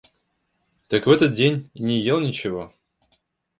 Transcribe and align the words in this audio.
Так 0.87 1.05
в 1.05 1.11
этот 1.11 1.33
день 1.33 1.69
и 1.75 1.83
не 1.83 1.99
ел 1.99 2.19
ничего. 2.21 2.73